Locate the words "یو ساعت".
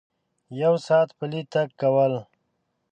0.61-1.09